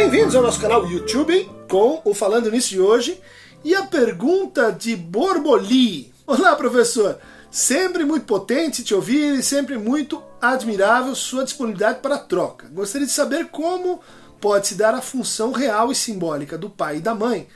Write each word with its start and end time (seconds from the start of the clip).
Bem-vindos 0.00 0.34
ao 0.34 0.42
nosso 0.42 0.58
canal 0.58 0.86
YouTube 0.86 1.46
com 1.68 2.00
o 2.06 2.14
Falando 2.14 2.50
Nisso 2.50 2.70
de 2.70 2.80
hoje 2.80 3.20
e 3.62 3.74
a 3.74 3.82
pergunta 3.82 4.72
de 4.72 4.96
Borboli. 4.96 6.10
Olá, 6.26 6.56
professor! 6.56 7.18
Sempre 7.50 8.06
muito 8.06 8.24
potente 8.24 8.82
te 8.82 8.94
ouvir 8.94 9.38
e 9.38 9.42
sempre 9.42 9.76
muito 9.76 10.22
admirável 10.40 11.14
sua 11.14 11.44
disponibilidade 11.44 11.98
para 12.00 12.16
troca. 12.16 12.66
Gostaria 12.72 13.06
de 13.06 13.12
saber 13.12 13.48
como 13.48 14.00
pode 14.40 14.68
se 14.68 14.74
dar 14.74 14.94
a 14.94 15.02
função 15.02 15.52
real 15.52 15.92
e 15.92 15.94
simbólica 15.94 16.56
do 16.56 16.70
pai 16.70 16.96
e 16.96 17.02
da 17.02 17.14
mãe 17.14 17.46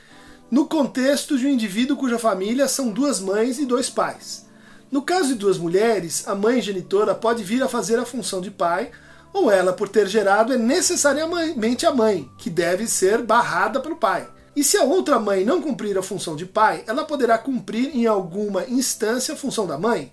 no 0.51 0.67
contexto 0.67 1.39
de 1.39 1.47
um 1.47 1.49
indivíduo 1.49 1.97
cuja 1.97 2.19
família 2.19 2.67
são 2.67 2.91
duas 2.91 3.19
mães 3.19 3.57
e 3.57 3.65
dois 3.65 3.89
pais. 3.89 4.45
No 4.91 5.01
caso 5.01 5.29
de 5.29 5.33
duas 5.33 5.57
mulheres, 5.57 6.27
a 6.27 6.35
mãe 6.35 6.61
genitora 6.61 7.15
pode 7.15 7.43
vir 7.43 7.63
a 7.63 7.67
fazer 7.67 7.97
a 7.97 8.05
função 8.05 8.39
de 8.39 8.51
pai, 8.51 8.91
ou 9.35 9.51
ela, 9.51 9.73
por 9.73 9.89
ter 9.89 10.07
gerado, 10.07 10.53
é 10.53 10.57
necessariamente 10.57 11.85
a 11.85 11.93
mãe, 11.93 12.31
que 12.37 12.49
deve 12.49 12.87
ser 12.87 13.21
barrada 13.21 13.81
pelo 13.81 13.97
pai. 13.97 14.25
E 14.55 14.63
se 14.63 14.77
a 14.77 14.83
outra 14.83 15.19
mãe 15.19 15.43
não 15.43 15.61
cumprir 15.61 15.97
a 15.97 16.01
função 16.01 16.37
de 16.37 16.45
pai, 16.45 16.85
ela 16.87 17.03
poderá 17.03 17.37
cumprir 17.37 17.93
em 17.93 18.05
alguma 18.05 18.63
instância 18.63 19.33
a 19.33 19.37
função 19.37 19.67
da 19.67 19.77
mãe? 19.77 20.09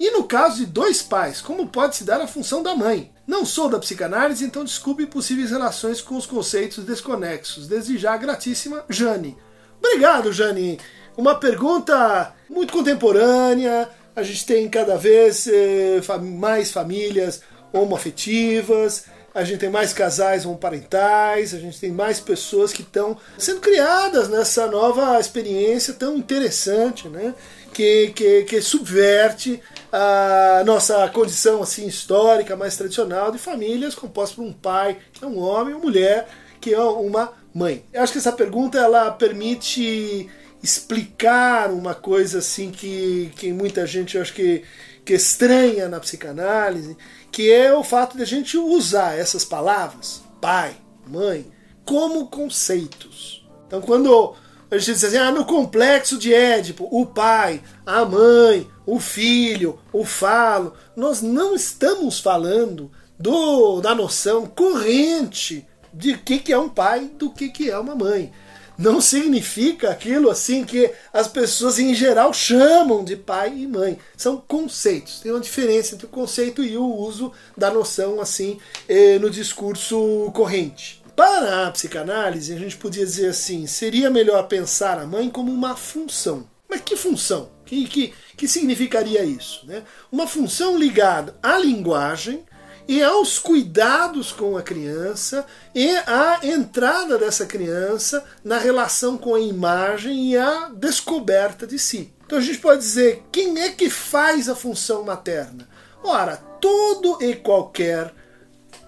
E 0.00 0.10
no 0.10 0.24
caso 0.24 0.56
de 0.56 0.66
dois 0.66 1.00
pais, 1.00 1.40
como 1.40 1.68
pode 1.68 1.94
se 1.94 2.02
dar 2.02 2.20
a 2.20 2.26
função 2.26 2.60
da 2.60 2.74
mãe? 2.74 3.12
Não 3.24 3.46
sou 3.46 3.68
da 3.68 3.78
psicanálise, 3.78 4.44
então 4.44 4.64
desculpe 4.64 5.06
possíveis 5.06 5.52
relações 5.52 6.00
com 6.00 6.16
os 6.16 6.26
conceitos 6.26 6.84
desconexos. 6.84 7.68
Desde 7.68 7.96
já, 7.96 8.16
gratíssima 8.16 8.84
Jane. 8.88 9.38
Obrigado, 9.78 10.32
Jane. 10.32 10.80
Uma 11.16 11.36
pergunta 11.36 12.34
muito 12.50 12.72
contemporânea. 12.72 13.88
A 14.16 14.24
gente 14.24 14.44
tem 14.44 14.68
cada 14.68 14.96
vez 14.96 15.46
eh, 15.46 16.00
mais 16.20 16.72
famílias 16.72 17.42
homoafetivas, 17.82 19.04
a 19.36 19.44
gente 19.44 19.58
tem 19.60 19.68
mais 19.68 19.92
casais 19.92 20.46
homoparentais, 20.46 21.52
a 21.52 21.58
gente 21.58 21.78
tem 21.78 21.92
mais 21.92 22.18
pessoas 22.18 22.72
que 22.72 22.80
estão 22.80 23.18
sendo 23.36 23.60
criadas 23.60 24.30
nessa 24.30 24.66
nova 24.66 25.20
experiência 25.20 25.92
tão 25.92 26.16
interessante, 26.16 27.06
né? 27.06 27.34
Que, 27.74 28.12
que, 28.14 28.44
que 28.44 28.62
subverte 28.62 29.60
a 29.92 30.62
nossa 30.64 31.06
condição 31.10 31.62
assim 31.62 31.86
histórica 31.86 32.56
mais 32.56 32.78
tradicional 32.78 33.30
de 33.30 33.36
famílias 33.36 33.94
compostas 33.94 34.36
por 34.36 34.44
um 34.44 34.52
pai, 34.54 34.96
que 35.12 35.22
é 35.22 35.26
um 35.26 35.38
homem, 35.38 35.74
uma 35.74 35.82
mulher, 35.82 36.26
que 36.58 36.72
é 36.72 36.80
uma 36.80 37.34
mãe. 37.52 37.84
Eu 37.92 38.02
acho 38.02 38.12
que 38.12 38.18
essa 38.18 38.32
pergunta 38.32 38.78
ela 38.78 39.10
permite 39.10 40.30
explicar 40.62 41.70
uma 41.70 41.94
coisa 41.94 42.38
assim 42.38 42.70
que, 42.70 43.30
que 43.36 43.52
muita 43.52 43.86
gente 43.86 44.16
eu 44.16 44.22
acho 44.22 44.32
que, 44.32 44.64
que 45.06 45.14
estranha 45.14 45.88
na 45.88 46.00
psicanálise, 46.00 46.96
que 47.30 47.50
é 47.50 47.72
o 47.72 47.84
fato 47.84 48.16
de 48.16 48.24
a 48.24 48.26
gente 48.26 48.58
usar 48.58 49.16
essas 49.16 49.44
palavras, 49.44 50.20
pai, 50.40 50.76
mãe, 51.06 51.46
como 51.84 52.26
conceitos. 52.26 53.46
Então 53.68 53.80
quando 53.80 54.34
a 54.68 54.76
gente 54.76 54.94
diz 54.94 55.04
assim, 55.04 55.16
ah, 55.16 55.30
no 55.30 55.44
complexo 55.44 56.18
de 56.18 56.34
Édipo, 56.34 56.88
o 56.90 57.06
pai, 57.06 57.62
a 57.86 58.04
mãe, 58.04 58.68
o 58.84 58.98
filho, 58.98 59.78
o 59.92 60.04
falo, 60.04 60.74
nós 60.96 61.22
não 61.22 61.54
estamos 61.54 62.18
falando 62.18 62.90
do, 63.16 63.80
da 63.80 63.94
noção 63.94 64.44
corrente 64.44 65.64
de 65.94 66.18
que, 66.18 66.40
que 66.40 66.52
é 66.52 66.58
um 66.58 66.68
pai 66.68 67.08
do 67.16 67.30
que, 67.30 67.48
que 67.48 67.70
é 67.70 67.78
uma 67.78 67.94
mãe. 67.94 68.32
Não 68.78 69.00
significa 69.00 69.90
aquilo 69.90 70.30
assim 70.30 70.64
que 70.64 70.90
as 71.12 71.26
pessoas 71.26 71.78
em 71.78 71.94
geral 71.94 72.32
chamam 72.32 73.02
de 73.02 73.16
pai 73.16 73.52
e 73.56 73.66
mãe. 73.66 73.98
São 74.16 74.36
conceitos. 74.36 75.20
Tem 75.20 75.32
uma 75.32 75.40
diferença 75.40 75.94
entre 75.94 76.06
o 76.06 76.10
conceito 76.10 76.62
e 76.62 76.76
o 76.76 76.84
uso 76.84 77.32
da 77.56 77.70
noção 77.70 78.20
assim 78.20 78.58
eh, 78.88 79.18
no 79.18 79.30
discurso 79.30 80.30
corrente. 80.34 81.02
Para 81.16 81.66
a 81.66 81.70
psicanálise, 81.70 82.52
a 82.52 82.58
gente 82.58 82.76
podia 82.76 83.04
dizer 83.04 83.28
assim: 83.30 83.66
seria 83.66 84.10
melhor 84.10 84.46
pensar 84.46 84.98
a 84.98 85.06
mãe 85.06 85.30
como 85.30 85.50
uma 85.50 85.74
função. 85.74 86.46
Mas 86.68 86.82
que 86.82 86.96
função? 86.96 87.48
Que, 87.64 87.86
que, 87.86 88.14
que 88.36 88.46
significaria 88.46 89.24
isso? 89.24 89.64
Né? 89.66 89.82
Uma 90.12 90.26
função 90.26 90.78
ligada 90.78 91.34
à 91.42 91.56
linguagem 91.56 92.44
e 92.88 93.02
aos 93.02 93.38
cuidados 93.38 94.32
com 94.32 94.56
a 94.56 94.62
criança 94.62 95.44
e 95.74 95.88
à 96.06 96.40
entrada 96.42 97.18
dessa 97.18 97.46
criança 97.46 98.24
na 98.44 98.58
relação 98.58 99.18
com 99.18 99.34
a 99.34 99.40
imagem 99.40 100.32
e 100.32 100.36
a 100.36 100.68
descoberta 100.68 101.66
de 101.66 101.78
si. 101.78 102.12
Então 102.24 102.38
a 102.38 102.42
gente 102.42 102.58
pode 102.58 102.80
dizer 102.80 103.24
quem 103.32 103.60
é 103.60 103.70
que 103.70 103.90
faz 103.90 104.48
a 104.48 104.54
função 104.54 105.02
materna? 105.02 105.68
Ora, 106.02 106.36
todo 106.60 107.22
e 107.22 107.34
qualquer 107.34 108.12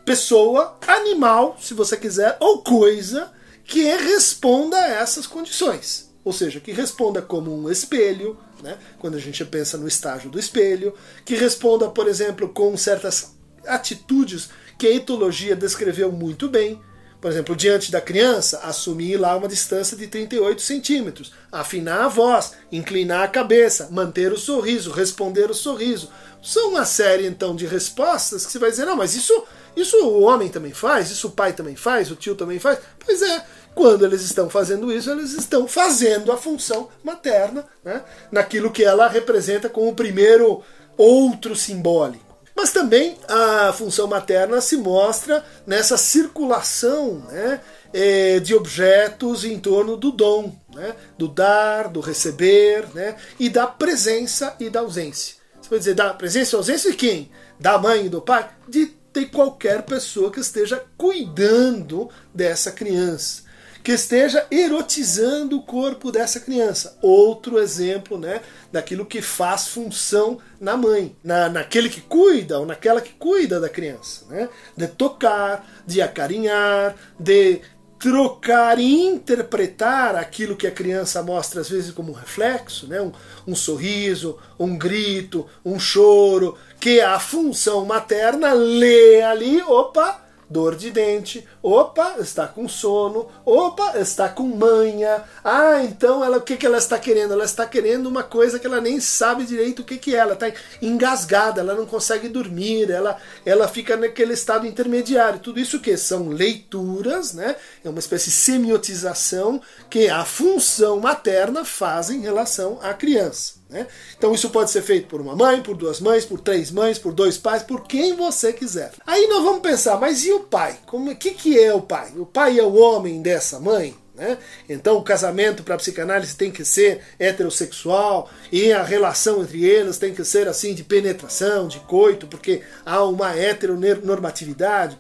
pessoa, 0.05 0.79
animal, 0.87 1.57
se 1.61 1.75
você 1.75 1.97
quiser, 1.97 2.37
ou 2.41 2.63
coisa 2.63 3.33
que 3.65 3.85
responda 3.85 4.77
a 4.77 4.87
essas 4.87 5.27
condições. 5.27 6.09
Ou 6.25 6.33
seja, 6.33 6.61
que 6.61 6.73
responda 6.73 7.21
como 7.21 7.55
um 7.55 7.71
espelho, 7.71 8.39
né? 8.63 8.79
quando 8.99 9.17
a 9.17 9.21
gente 9.21 9.45
pensa 9.45 9.77
no 9.77 9.87
estágio 9.87 10.31
do 10.31 10.39
espelho, 10.39 10.95
que 11.25 11.35
responda, 11.35 11.89
por 11.89 12.09
exemplo, 12.09 12.49
com 12.49 12.77
certas 12.77 13.38
atitudes 13.69 14.51
que 14.79 14.87
a 14.87 14.95
etologia 14.95 15.55
descreveu 15.57 16.11
muito 16.11 16.49
bem. 16.49 16.81
Por 17.21 17.31
exemplo, 17.31 17.57
diante 17.57 17.91
da 17.91 18.01
criança, 18.01 18.61
assumir 18.63 19.17
lá 19.17 19.35
uma 19.37 19.49
distância 19.49 19.97
de 19.97 20.07
38 20.07 20.63
centímetros, 20.63 21.33
afinar 21.51 22.05
a 22.05 22.09
voz, 22.09 22.53
inclinar 22.71 23.25
a 23.25 23.29
cabeça, 23.29 23.89
manter 23.91 24.33
o 24.33 24.39
sorriso, 24.39 24.93
responder 24.93 25.51
o 25.51 25.55
sorriso. 25.55 26.11
São 26.41 26.71
uma 26.71 26.85
série 26.85 27.27
então 27.27 27.57
de 27.57 27.67
respostas 27.67 28.47
que 28.47 28.53
você 28.53 28.59
vai 28.61 28.71
dizer, 28.71 28.85
não, 28.85 28.97
mas 28.97 29.17
isso, 29.17 29.45
isso 29.77 29.97
o 29.97 30.23
homem 30.23 30.49
também 30.49 30.73
faz, 30.73 31.11
isso 31.11 31.27
o 31.27 31.33
pai 31.33 31.53
também 31.53 31.75
faz, 31.75 32.09
o 32.09 32.17
tio 32.17 32.37
também 32.37 32.61
faz. 32.61 32.79
Pois 33.05 33.21
é, 33.21 33.45
quando 33.75 34.05
eles 34.05 34.23
estão 34.23 34.49
fazendo 34.49 34.93
isso, 34.93 35.11
eles 35.11 35.33
estão 35.33 35.67
fazendo 35.67 36.31
a 36.31 36.37
função 36.37 36.89
materna, 37.03 37.67
né, 37.85 38.05
naquilo 38.31 38.71
que 38.71 38.85
ela 38.85 39.09
representa 39.09 39.69
como 39.69 39.89
o 39.89 39.95
primeiro 39.95 40.63
outro 40.97 41.57
simbólico. 41.57 42.28
Mas 42.59 42.73
também 42.73 43.17
a 43.29 43.73
função 43.73 44.09
materna 44.09 44.61
se 44.61 44.77
mostra 44.77 45.45
nessa 45.65 45.97
circulação 45.97 47.25
né, 47.31 47.61
é, 47.93 48.41
de 48.41 48.53
objetos 48.53 49.45
em 49.45 49.61
torno 49.61 49.97
do 49.97 50.11
dom, 50.11 50.53
né, 50.75 50.97
do 51.17 51.29
dar, 51.29 51.87
do 51.87 52.01
receber 52.01 52.89
né, 52.93 53.15
e 53.39 53.49
da 53.49 53.65
presença 53.69 54.57
e 54.59 54.69
da 54.69 54.81
ausência. 54.81 55.37
Você 55.63 55.71
vai 55.71 55.79
dizer 55.79 55.95
da 55.95 56.13
presença 56.13 56.57
e 56.57 56.59
ausência 56.59 56.91
de 56.91 56.97
quem? 56.97 57.31
Da 57.61 57.79
mãe 57.79 58.07
e 58.07 58.09
do 58.09 58.21
pai? 58.21 58.51
De, 58.67 58.93
de 59.15 59.27
qualquer 59.27 59.83
pessoa 59.83 60.33
que 60.33 60.41
esteja 60.41 60.85
cuidando 60.97 62.11
dessa 62.35 62.73
criança 62.73 63.45
que 63.83 63.93
esteja 63.93 64.47
erotizando 64.51 65.57
o 65.57 65.63
corpo 65.63 66.13
dessa 66.13 66.41
criança. 66.41 66.99
Outro 67.01 67.59
exemplo 67.59 68.19
né, 68.19 68.41
daquilo 68.71 69.07
que 69.07 69.23
faz 69.23 69.69
função 69.69 70.39
na 70.61 70.77
mãe, 70.77 71.17
na, 71.23 71.49
naquele 71.49 71.89
que 71.89 72.01
cuida 72.01 72.59
ou 72.59 72.67
naquela 72.67 73.01
que 73.01 73.13
cuida 73.13 73.61
da 73.61 73.69
criança. 73.69 74.27
Né? 74.29 74.49
De 74.77 74.87
tocar, 74.87 75.67
de 75.87 76.03
acarinhar, 76.03 76.95
de 77.19 77.61
trocar 77.99 78.79
e 78.79 79.07
interpretar 79.07 80.15
aquilo 80.15 80.57
que 80.57 80.67
a 80.67 80.71
criança 80.71 81.23
mostra 81.23 81.61
às 81.61 81.69
vezes 81.69 81.91
como 81.91 82.13
um 82.13 82.15
reflexo, 82.15 82.87
né? 82.87 83.01
um, 83.01 83.13
um 83.47 83.57
sorriso, 83.57 84.39
um 84.59 84.79
grito, 84.79 85.47
um 85.65 85.79
choro, 85.79 86.57
que 86.79 87.01
a 87.01 87.19
função 87.19 87.85
materna 87.85 88.53
lê 88.53 89.21
ali, 89.23 89.61
opa, 89.63 90.28
dor 90.49 90.77
de 90.77 90.91
dente, 90.91 91.47
opa, 91.63 92.17
está 92.19 92.47
com 92.47 92.69
sono, 92.69 93.29
opa, 93.45 93.99
está 93.99 94.29
com 94.29 94.45
manha. 94.45 95.23
Ah, 95.45 95.83
então 95.85 96.25
ela 96.25 96.39
o 96.39 96.43
que, 96.43 96.57
que 96.57 96.67
ela 96.67 96.79
está 96.79 96.99
querendo? 96.99 97.33
Ela 97.33 97.45
está 97.45 97.67
querendo 97.67 98.07
uma 98.07 98.23
coisa 98.23 98.59
que 98.59 98.67
ela 98.67 98.81
nem 98.81 99.01
sabe 99.01 99.45
direito 99.45 99.83
o 99.83 99.85
que, 99.85 99.99
que 99.99 100.15
é. 100.15 100.19
Ela 100.19 100.35
está 100.35 100.51
engasgada, 100.81 101.61
ela 101.61 101.75
não 101.75 101.87
consegue 101.87 102.29
dormir, 102.29 102.91
ela, 102.91 103.19
ela 103.45 103.69
fica 103.69 103.97
naquele 103.97 104.33
estado 104.33 104.67
intermediário. 104.67 105.41
Tudo 105.41 105.61
isso 105.61 105.81
que 105.81 105.97
são 105.97 106.29
leituras, 106.29 107.35
né? 107.35 107.57
É 107.85 107.89
uma 107.89 107.99
espécie 107.99 108.27
de 108.27 108.37
semiotização 108.37 109.61
que 109.91 110.09
a 110.09 110.25
função 110.25 111.01
materna 111.01 111.65
faz 111.65 112.11
em 112.11 112.21
relação 112.21 112.79
à 112.83 112.95
criança. 112.95 113.59
Né? 113.69 113.87
Então 114.17 114.35
isso 114.35 114.49
pode 114.51 114.71
ser 114.71 114.83
feito 114.83 115.09
por 115.09 115.21
uma 115.21 115.37
mãe, 115.37 115.61
por 115.61 115.77
duas 115.77 116.01
mães, 116.01 116.25
por 116.25 116.41
três 116.41 116.71
mães, 116.71 116.99
por 116.99 117.13
dois 117.13 117.37
pais, 117.37 117.63
por 117.63 117.87
quem 117.87 118.17
você 118.17 118.53
quiser. 118.53 118.93
Aí 119.07 119.27
nós 119.27 119.43
vamos 119.43 119.61
pensar, 119.61 120.01
mas 120.01 120.25
e 120.25 120.33
o 120.33 120.41
pai? 120.41 120.79
O 120.91 121.15
que, 121.15 121.33
que 121.33 121.59
é 121.59 121.73
o 121.75 121.83
pai? 121.83 122.13
O 122.17 122.25
pai 122.25 122.59
é 122.59 122.63
o 122.63 122.75
homem 122.75 123.21
dessa 123.21 123.61
mãe? 123.61 123.95
Né? 124.15 124.39
Então 124.69 124.97
o 124.97 125.03
casamento 125.03 125.63
para 125.63 125.75
a 125.75 125.79
psicanálise 125.79 126.35
tem 126.35 126.51
que 126.51 126.65
ser 126.65 127.03
heterossexual 127.19 128.29
e 128.51 128.73
a 128.73 128.83
relação 128.83 129.43
entre 129.43 129.65
eles 129.65 129.99
tem 129.99 130.13
que 130.13 130.25
ser 130.25 130.49
assim 130.49 130.75
de 130.75 130.83
penetração, 130.83 131.69
de 131.69 131.79
coito, 131.81 132.27
porque 132.27 132.63
há 132.85 133.05
uma 133.05 133.37
heteronormatividade. 133.37 134.99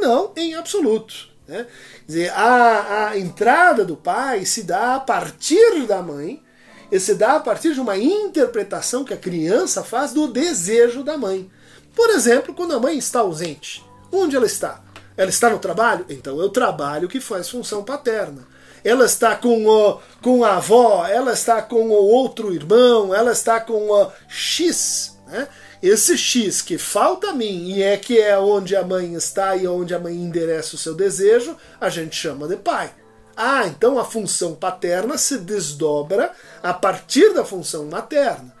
Não, 0.00 0.32
em 0.36 0.54
absoluto. 0.54 1.28
Né? 1.46 1.66
Dizer, 2.06 2.30
a, 2.32 3.08
a 3.08 3.18
entrada 3.18 3.84
do 3.84 3.96
pai 3.96 4.44
se 4.44 4.64
dá 4.64 4.96
a 4.96 5.00
partir 5.00 5.86
da 5.86 6.02
mãe 6.02 6.42
ele 6.90 7.00
se 7.00 7.14
dá 7.14 7.36
a 7.36 7.40
partir 7.40 7.74
de 7.74 7.80
uma 7.80 7.96
interpretação 7.96 9.04
que 9.04 9.14
a 9.14 9.18
criança 9.18 9.82
faz 9.82 10.12
do 10.12 10.26
desejo 10.26 11.02
da 11.02 11.18
mãe. 11.18 11.50
Por 11.94 12.10
exemplo, 12.10 12.54
quando 12.54 12.74
a 12.74 12.80
mãe 12.80 12.96
está 12.96 13.20
ausente. 13.20 13.84
Onde 14.10 14.36
ela 14.36 14.46
está? 14.46 14.80
Ela 15.16 15.30
está 15.30 15.50
no 15.50 15.58
trabalho? 15.58 16.06
Então 16.08 16.40
é 16.40 16.44
o 16.44 16.50
trabalho 16.50 17.08
que 17.08 17.20
faz 17.20 17.48
função 17.48 17.84
paterna. 17.84 18.46
Ela 18.84 19.04
está 19.04 19.34
com, 19.34 19.66
o, 19.66 20.00
com 20.22 20.44
a 20.44 20.56
avó, 20.56 21.06
ela 21.06 21.32
está 21.32 21.60
com 21.60 21.88
o 21.88 21.92
outro 21.92 22.54
irmão, 22.54 23.14
ela 23.14 23.32
está 23.32 23.60
com 23.60 23.90
o 23.90 24.12
X. 24.28 25.18
Né? 25.26 25.48
Esse 25.82 26.16
X 26.16 26.62
que 26.62 26.78
falta 26.78 27.30
a 27.30 27.34
mim 27.34 27.72
e 27.72 27.82
é 27.82 27.96
que 27.96 28.18
é 28.18 28.38
onde 28.38 28.76
a 28.76 28.84
mãe 28.84 29.14
está 29.14 29.56
e 29.56 29.66
onde 29.66 29.94
a 29.94 29.98
mãe 29.98 30.14
endereça 30.14 30.76
o 30.76 30.78
seu 30.78 30.94
desejo, 30.94 31.56
a 31.80 31.88
gente 31.88 32.16
chama 32.16 32.48
de 32.48 32.56
pai. 32.56 32.92
Ah, 33.40 33.68
então 33.68 34.00
a 34.00 34.04
função 34.04 34.56
paterna 34.56 35.16
se 35.16 35.38
desdobra 35.38 36.32
a 36.60 36.74
partir 36.74 37.32
da 37.32 37.44
função 37.44 37.84
materna 37.84 38.52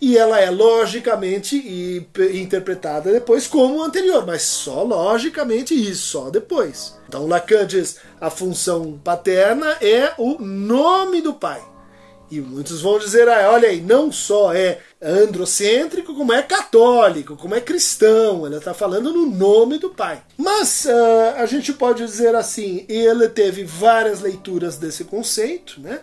e 0.00 0.16
ela 0.18 0.40
é 0.40 0.50
logicamente 0.50 1.54
interpretada 2.34 3.12
depois 3.12 3.46
como 3.46 3.84
anterior, 3.84 4.26
mas 4.26 4.40
só 4.42 4.82
logicamente 4.82 5.74
e 5.74 5.94
só 5.94 6.30
depois. 6.30 6.98
Então 7.06 7.28
Lacan 7.28 7.66
diz 7.66 7.98
a 8.18 8.30
função 8.30 8.98
paterna 9.04 9.76
é 9.82 10.14
o 10.16 10.42
nome 10.42 11.20
do 11.20 11.34
pai. 11.34 11.71
E 12.32 12.40
muitos 12.40 12.80
vão 12.80 12.98
dizer, 12.98 13.28
ah, 13.28 13.50
olha 13.52 13.68
aí, 13.68 13.82
não 13.82 14.10
só 14.10 14.54
é 14.54 14.78
androcêntrico, 15.02 16.14
como 16.14 16.32
é 16.32 16.42
católico, 16.42 17.36
como 17.36 17.54
é 17.54 17.60
cristão. 17.60 18.46
Ele 18.46 18.56
está 18.56 18.72
falando 18.72 19.12
no 19.12 19.26
nome 19.26 19.76
do 19.76 19.90
pai. 19.90 20.22
Mas 20.38 20.86
uh, 20.86 21.36
a 21.36 21.44
gente 21.44 21.74
pode 21.74 22.02
dizer 22.02 22.34
assim, 22.34 22.86
ele 22.88 23.28
teve 23.28 23.64
várias 23.64 24.22
leituras 24.22 24.78
desse 24.78 25.04
conceito, 25.04 25.78
né? 25.78 26.00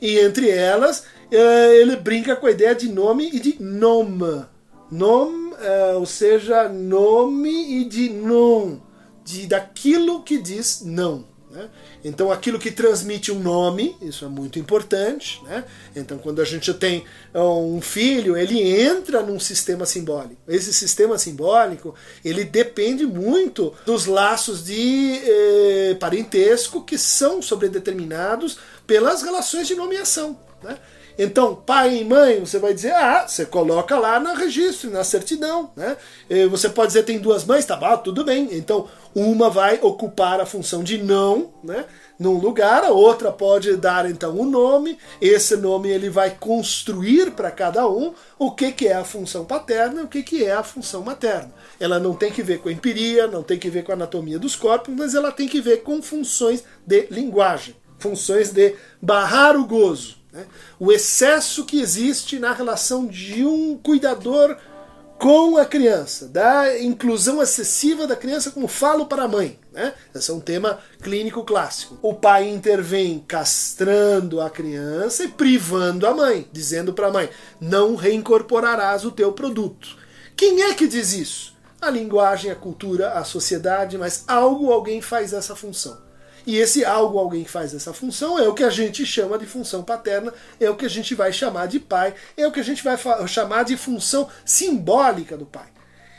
E 0.00 0.20
entre 0.20 0.50
elas, 0.50 1.02
é, 1.32 1.74
ele 1.74 1.96
brinca 1.96 2.36
com 2.36 2.46
a 2.46 2.52
ideia 2.52 2.76
de 2.76 2.88
nome 2.88 3.28
e 3.32 3.40
de 3.40 3.60
nome. 3.60 4.44
Nome, 4.88 5.52
é, 5.60 5.94
ou 5.94 6.06
seja, 6.06 6.68
nome 6.68 7.80
e 7.80 7.84
de 7.86 8.08
não, 8.08 8.80
de 9.24 9.48
daquilo 9.48 10.22
que 10.22 10.38
diz 10.38 10.82
não. 10.84 11.31
Né? 11.52 11.68
Então, 12.02 12.32
aquilo 12.32 12.58
que 12.58 12.70
transmite 12.70 13.30
um 13.30 13.38
nome, 13.38 13.94
isso 14.00 14.24
é 14.24 14.28
muito 14.28 14.58
importante. 14.58 15.38
Né? 15.44 15.64
Então, 15.94 16.16
quando 16.16 16.40
a 16.40 16.44
gente 16.44 16.72
tem 16.72 17.04
um 17.34 17.80
filho, 17.80 18.36
ele 18.36 18.60
entra 18.60 19.22
num 19.22 19.38
sistema 19.38 19.84
simbólico. 19.84 20.40
Esse 20.48 20.72
sistema 20.72 21.18
simbólico 21.18 21.94
ele 22.24 22.44
depende 22.44 23.04
muito 23.04 23.74
dos 23.84 24.06
laços 24.06 24.64
de 24.64 25.20
eh, 25.22 25.96
parentesco 26.00 26.82
que 26.82 26.96
são 26.96 27.42
sobredeterminados 27.42 28.58
pelas 28.86 29.22
relações 29.22 29.68
de 29.68 29.74
nomeação. 29.74 30.38
Né? 30.62 30.78
Então, 31.18 31.54
pai 31.54 31.98
e 31.98 32.04
mãe, 32.04 32.40
você 32.40 32.58
vai 32.58 32.72
dizer, 32.72 32.92
ah, 32.92 33.26
você 33.26 33.44
coloca 33.44 33.98
lá 33.98 34.18
no 34.18 34.34
registro, 34.34 34.90
na 34.90 35.04
certidão, 35.04 35.70
né? 35.76 35.96
Você 36.50 36.68
pode 36.68 36.88
dizer, 36.88 37.02
tem 37.02 37.18
duas 37.18 37.44
mães, 37.44 37.64
tá 37.64 37.76
bom, 37.76 37.96
tudo 37.98 38.24
bem. 38.24 38.48
Então, 38.52 38.88
uma 39.14 39.50
vai 39.50 39.78
ocupar 39.82 40.40
a 40.40 40.46
função 40.46 40.82
de 40.82 40.98
não, 40.98 41.52
né? 41.62 41.84
Num 42.18 42.38
lugar, 42.38 42.84
a 42.84 42.90
outra 42.90 43.32
pode 43.32 43.76
dar 43.76 44.08
então 44.08 44.36
o 44.36 44.42
um 44.42 44.50
nome. 44.50 44.96
Esse 45.20 45.56
nome 45.56 45.90
ele 45.90 46.08
vai 46.08 46.30
construir 46.30 47.32
para 47.32 47.50
cada 47.50 47.88
um 47.88 48.14
o 48.38 48.52
que, 48.52 48.70
que 48.72 48.86
é 48.88 48.94
a 48.94 49.04
função 49.04 49.44
paterna 49.44 50.02
o 50.02 50.08
que, 50.08 50.22
que 50.22 50.44
é 50.44 50.52
a 50.52 50.62
função 50.62 51.02
materna. 51.02 51.52
Ela 51.80 51.98
não 51.98 52.14
tem 52.14 52.30
que 52.30 52.42
ver 52.42 52.58
com 52.58 52.68
a 52.68 52.72
empiria, 52.72 53.26
não 53.26 53.42
tem 53.42 53.58
que 53.58 53.68
ver 53.68 53.82
com 53.82 53.92
a 53.92 53.94
anatomia 53.94 54.38
dos 54.38 54.54
corpos, 54.54 54.94
mas 54.96 55.14
ela 55.14 55.32
tem 55.32 55.48
que 55.48 55.60
ver 55.60 55.82
com 55.82 56.00
funções 56.00 56.62
de 56.86 57.08
linguagem, 57.10 57.74
funções 57.98 58.50
de 58.50 58.76
barrar 59.00 59.56
o 59.56 59.66
gozo 59.66 60.21
né? 60.32 60.46
O 60.78 60.90
excesso 60.90 61.64
que 61.64 61.80
existe 61.80 62.38
na 62.38 62.52
relação 62.52 63.06
de 63.06 63.44
um 63.44 63.76
cuidador 63.76 64.56
com 65.22 65.56
a 65.56 65.64
criança, 65.64 66.26
da 66.26 66.80
inclusão 66.80 67.40
excessiva 67.40 68.08
da 68.08 68.16
criança 68.16 68.50
como 68.50 68.66
falo 68.66 69.06
para 69.06 69.22
a 69.22 69.28
mãe. 69.28 69.56
Né? 69.70 69.94
Esse 70.12 70.32
é 70.32 70.34
um 70.34 70.40
tema 70.40 70.80
clínico 71.00 71.44
clássico. 71.44 71.96
O 72.02 72.14
pai 72.14 72.48
intervém 72.48 73.24
castrando 73.28 74.40
a 74.40 74.50
criança 74.50 75.22
e 75.22 75.28
privando 75.28 76.08
a 76.08 76.14
mãe, 76.14 76.48
dizendo 76.50 76.92
para 76.92 77.06
a 77.06 77.12
mãe: 77.12 77.30
não 77.60 77.94
reincorporarás 77.94 79.04
o 79.04 79.12
teu 79.12 79.32
produto. 79.32 79.96
Quem 80.34 80.62
é 80.62 80.74
que 80.74 80.88
diz 80.88 81.12
isso? 81.12 81.54
A 81.80 81.88
linguagem, 81.88 82.50
a 82.50 82.56
cultura, 82.56 83.12
a 83.12 83.22
sociedade, 83.22 83.96
mas 83.96 84.24
algo 84.26 84.72
alguém 84.72 85.00
faz 85.00 85.32
essa 85.32 85.54
função. 85.54 85.98
E 86.46 86.56
esse 86.56 86.84
algo, 86.84 87.18
alguém 87.18 87.44
que 87.44 87.50
faz 87.50 87.74
essa 87.74 87.92
função, 87.92 88.38
é 88.38 88.48
o 88.48 88.54
que 88.54 88.64
a 88.64 88.70
gente 88.70 89.06
chama 89.06 89.38
de 89.38 89.46
função 89.46 89.82
paterna, 89.82 90.32
é 90.60 90.68
o 90.68 90.76
que 90.76 90.86
a 90.86 90.90
gente 90.90 91.14
vai 91.14 91.32
chamar 91.32 91.66
de 91.66 91.78
pai, 91.78 92.14
é 92.36 92.46
o 92.46 92.52
que 92.52 92.60
a 92.60 92.64
gente 92.64 92.82
vai 92.82 92.98
chamar 93.26 93.64
de 93.64 93.76
função 93.76 94.28
simbólica 94.44 95.36
do 95.36 95.46
pai. 95.46 95.66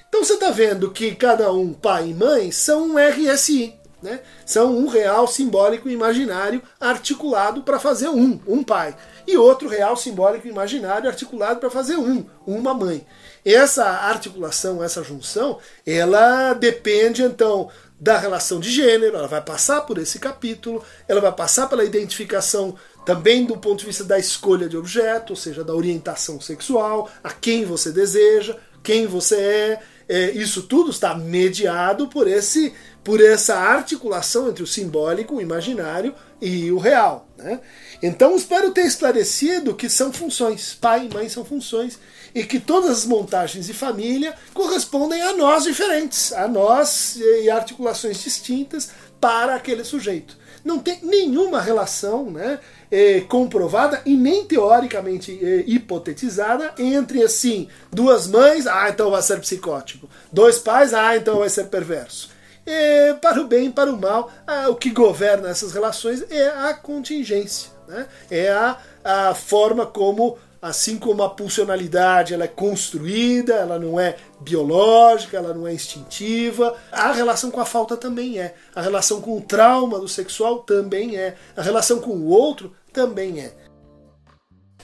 Então 0.08 0.24
você 0.24 0.36
está 0.36 0.52
vendo 0.52 0.92
que 0.92 1.16
cada 1.16 1.52
um, 1.52 1.74
pai 1.74 2.10
e 2.10 2.14
mãe, 2.14 2.52
são 2.52 2.92
um 2.92 2.96
RSI. 2.98 3.80
Né? 4.04 4.20
São 4.46 4.78
um 4.78 4.88
real 4.88 5.26
simbólico 5.26 5.90
imaginário 5.90 6.62
articulado 6.78 7.64
para 7.64 7.80
fazer 7.80 8.10
um, 8.10 8.38
um 8.46 8.62
pai. 8.62 8.94
E 9.26 9.38
outro 9.38 9.70
real 9.70 9.96
simbólico 9.96 10.46
imaginário 10.46 11.10
articulado 11.10 11.62
para 11.62 11.70
fazer 11.70 11.96
um, 11.96 12.26
uma 12.46 12.74
mãe. 12.74 13.08
Essa 13.46 13.86
articulação, 13.86 14.84
essa 14.84 15.02
junção, 15.04 15.58
ela 15.86 16.54
depende 16.54 17.24
então 17.24 17.70
da 18.04 18.18
relação 18.18 18.60
de 18.60 18.70
gênero, 18.70 19.16
ela 19.16 19.30
vai 19.30 19.42
passar 19.42 19.80
por 19.82 19.98
esse 19.98 20.20
capítulo, 20.20 20.84
ela 21.08 21.22
vai 21.22 21.32
passar 21.32 21.70
pela 21.70 21.86
identificação 21.86 22.76
também 23.06 23.46
do 23.46 23.56
ponto 23.58 23.80
de 23.80 23.86
vista 23.86 24.04
da 24.04 24.20
escolha 24.20 24.68
de 24.68 24.76
objeto, 24.76 25.30
ou 25.30 25.38
seja, 25.38 25.64
da 25.64 25.74
orientação 25.74 26.42
sexual, 26.42 27.10
a 27.24 27.32
quem 27.32 27.64
você 27.64 27.94
deseja, 27.94 28.58
quem 28.84 29.08
você 29.08 29.38
é. 29.38 29.80
é 30.10 30.32
isso 30.32 30.64
tudo 30.64 30.92
está 30.92 31.16
mediado 31.16 32.10
por 32.10 32.28
esse 32.28 32.74
por 33.06 33.22
essa 33.22 33.56
articulação 33.56 34.50
entre 34.50 34.64
o 34.64 34.68
simbólico, 34.68 35.36
o 35.36 35.42
imaginário 35.42 36.14
e 36.42 36.72
o 36.72 36.78
real. 36.78 37.28
Né? 37.44 37.60
Então 38.02 38.36
espero 38.36 38.72
ter 38.72 38.86
esclarecido 38.86 39.76
que 39.76 39.90
são 39.90 40.14
funções. 40.14 40.74
Pai 40.80 41.06
e 41.06 41.14
mãe 41.14 41.28
são 41.28 41.44
funções 41.44 42.00
e 42.34 42.44
que 42.44 42.60
todas 42.60 42.90
as 42.90 43.06
montagens 43.06 43.68
de 43.68 43.74
família 43.74 44.34
correspondem 44.54 45.22
a 45.22 45.34
nós 45.34 45.66
diferentes, 45.66 46.32
a 46.32 46.48
nós 46.48 47.18
e 47.18 47.50
articulações 47.50 48.24
distintas 48.24 48.92
para 49.20 49.56
aquele 49.56 49.84
sujeito. 49.84 50.38
Não 50.64 50.80
tem 50.80 51.00
nenhuma 51.04 51.60
relação 51.60 52.32
né, 52.32 52.60
é, 52.90 53.20
comprovada 53.22 54.02
e 54.06 54.16
nem 54.16 54.46
teoricamente 54.46 55.38
é, 55.44 55.66
hipotetizada 55.68 56.74
entre 56.78 57.22
assim 57.22 57.68
duas 57.92 58.28
mães, 58.28 58.66
ah, 58.66 58.88
então 58.90 59.12
vai 59.12 59.22
ser 59.22 59.42
psicótico, 59.42 60.10
dois 60.32 60.60
pais, 60.60 60.94
ah, 60.94 61.18
então 61.18 61.40
vai 61.40 61.50
ser 61.50 61.66
perverso. 61.66 62.33
É, 62.66 63.14
para 63.14 63.42
o 63.42 63.48
bem 63.48 63.66
e 63.66 63.72
para 63.72 63.92
o 63.92 64.00
mal, 64.00 64.32
o 64.70 64.76
que 64.76 64.90
governa 64.90 65.50
essas 65.50 65.74
relações 65.74 66.24
é 66.32 66.48
a 66.48 66.74
contingência, 66.74 67.72
né? 67.88 68.08
é 68.32 68.50
a, 68.50 68.78
a 69.04 69.36
forma 69.36 69.86
como 69.86 70.38
assim 70.64 70.98
como 70.98 71.22
a 71.22 71.30
pulsionalidade 71.30 72.34
ela 72.34 72.46
é 72.46 72.48
construída, 72.48 73.56
ela 73.56 73.78
não 73.78 74.00
é 74.00 74.16
biológica, 74.40 75.36
ela 75.36 75.54
não 75.54 75.68
é 75.68 75.74
instintiva, 75.74 76.78
a 76.90 77.12
relação 77.12 77.52
com 77.52 77.60
a 77.60 77.66
falta 77.66 77.98
também 77.98 78.40
é. 78.40 78.56
A 78.74 78.82
relação 78.82 79.20
com 79.20 79.38
o 79.38 79.42
trauma 79.42 80.00
do 80.00 80.08
sexual 80.08 80.60
também 80.60 81.18
é. 81.18 81.36
A 81.58 81.62
relação 81.62 82.00
com 82.00 82.12
o 82.12 82.28
outro 82.28 82.74
também 82.94 83.42
é. 83.42 83.54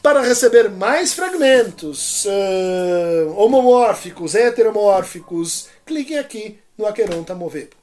Para 0.01 0.21
receber 0.21 0.69
mais 0.69 1.13
fragmentos 1.13 2.25
uh, 2.25 3.33
homomórficos, 3.37 4.35
heteromórficos, 4.35 5.69
cliquem 5.85 6.17
aqui 6.19 6.59
no 6.79 6.87
Aqueronta 6.87 7.35
Movebo. 7.35 7.75